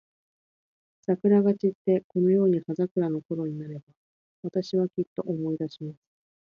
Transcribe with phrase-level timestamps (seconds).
[1.05, 3.81] 桜が散って、このように葉桜のころになれば、
[4.41, 5.99] 私は、きっと思い出します。